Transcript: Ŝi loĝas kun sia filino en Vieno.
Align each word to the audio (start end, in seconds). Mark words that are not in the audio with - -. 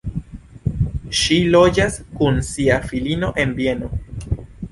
Ŝi 1.19 1.37
loĝas 1.57 1.99
kun 2.21 2.41
sia 2.49 2.79
filino 2.89 3.31
en 3.45 3.53
Vieno. 3.61 3.93